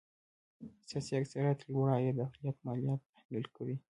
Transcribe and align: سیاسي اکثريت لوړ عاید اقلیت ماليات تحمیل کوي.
سیاسي 0.87 1.11
اکثريت 1.21 1.59
لوړ 1.71 1.87
عاید 1.93 2.17
اقلیت 2.27 2.57
ماليات 2.67 3.01
تحمیل 3.13 3.45
کوي. 3.55 3.75